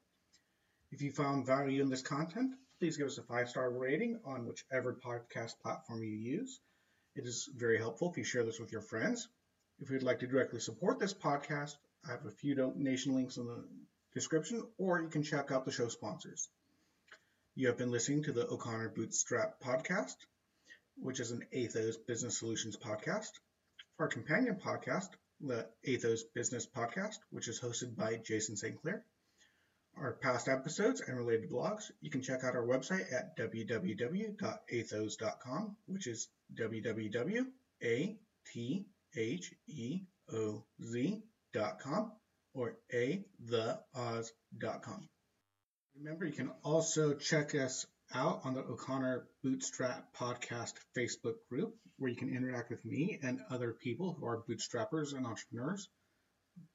If 0.91 1.01
you 1.01 1.11
found 1.11 1.45
value 1.45 1.81
in 1.81 1.89
this 1.89 2.01
content, 2.01 2.55
please 2.77 2.97
give 2.97 3.07
us 3.07 3.17
a 3.17 3.23
five 3.23 3.47
star 3.47 3.71
rating 3.71 4.19
on 4.25 4.45
whichever 4.45 4.93
podcast 4.93 5.59
platform 5.61 6.03
you 6.03 6.09
use. 6.09 6.59
It 7.15 7.25
is 7.25 7.47
very 7.55 7.77
helpful 7.77 8.11
if 8.11 8.17
you 8.17 8.25
share 8.25 8.43
this 8.43 8.59
with 8.59 8.73
your 8.73 8.81
friends. 8.81 9.29
If 9.79 9.89
you'd 9.89 10.03
like 10.03 10.19
to 10.19 10.27
directly 10.27 10.59
support 10.59 10.99
this 10.99 11.13
podcast, 11.13 11.77
I 12.05 12.11
have 12.11 12.25
a 12.25 12.31
few 12.31 12.53
donation 12.53 13.15
links 13.15 13.37
in 13.37 13.45
the 13.45 13.63
description, 14.13 14.61
or 14.77 15.01
you 15.01 15.07
can 15.07 15.23
check 15.23 15.51
out 15.51 15.63
the 15.63 15.71
show 15.71 15.87
sponsors. 15.87 16.49
You 17.55 17.67
have 17.67 17.77
been 17.77 17.91
listening 17.91 18.23
to 18.23 18.31
the 18.31 18.47
O'Connor 18.47 18.89
Bootstrap 18.89 19.59
podcast, 19.59 20.15
which 20.95 21.19
is 21.19 21.31
an 21.31 21.45
Atheoz 21.53 21.95
Business 22.07 22.37
Solutions 22.37 22.77
podcast. 22.77 23.31
Our 23.97 24.07
companion 24.07 24.55
podcast, 24.55 25.09
the 25.41 25.67
Atheoz 25.85 26.21
Business 26.33 26.67
Podcast, 26.67 27.17
which 27.31 27.47
is 27.47 27.59
hosted 27.59 27.95
by 27.95 28.17
Jason 28.17 28.55
St. 28.55 28.79
Clair. 28.81 29.03
Our 29.97 30.13
past 30.13 30.47
episodes 30.47 31.01
and 31.01 31.17
related 31.17 31.49
blogs, 31.49 31.91
you 32.01 32.09
can 32.09 32.21
check 32.21 32.43
out 32.43 32.55
our 32.55 32.65
website 32.65 33.11
at 33.11 33.35
www.atheoz.com, 33.37 34.35
which 35.87 36.07
is 36.07 36.29
www.a 36.53 38.17
t 38.45 38.85
H 39.15 39.53
E 39.67 40.01
O 40.31 40.63
Z 40.81 41.23
dot 41.53 41.79
com 41.79 42.11
or 42.53 42.77
a 42.93 43.25
Remember, 46.01 46.25
you 46.25 46.31
can 46.31 46.51
also 46.63 47.13
check 47.13 47.53
us 47.55 47.85
out 48.13 48.41
on 48.45 48.53
the 48.53 48.61
O'Connor 48.61 49.27
Bootstrap 49.43 50.15
Podcast 50.15 50.73
Facebook 50.97 51.35
group, 51.49 51.75
where 51.97 52.09
you 52.09 52.15
can 52.15 52.33
interact 52.33 52.69
with 52.69 52.85
me 52.85 53.19
and 53.21 53.41
other 53.49 53.73
people 53.73 54.13
who 54.13 54.25
are 54.25 54.43
bootstrappers 54.49 55.13
and 55.13 55.25
entrepreneurs. 55.25 55.89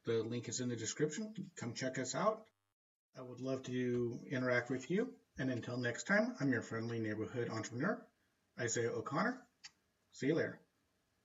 The 0.04 0.22
link 0.22 0.48
is 0.48 0.60
in 0.60 0.68
the 0.68 0.76
description. 0.76 1.32
Come 1.56 1.72
check 1.72 1.98
us 1.98 2.14
out. 2.14 2.42
I 3.18 3.22
would 3.22 3.40
love 3.40 3.62
to 3.64 4.20
interact 4.30 4.70
with 4.70 4.90
you. 4.90 5.14
And 5.38 5.50
until 5.50 5.78
next 5.78 6.04
time, 6.06 6.34
I'm 6.38 6.52
your 6.52 6.62
friendly 6.62 6.98
neighborhood 6.98 7.48
entrepreneur, 7.48 8.06
Isaiah 8.60 8.92
O'Connor. 8.92 9.40
See 10.12 10.26
you 10.26 10.34
later. 10.34 10.60